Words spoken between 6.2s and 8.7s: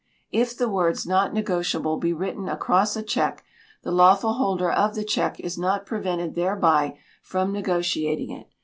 thereby from negotiating it.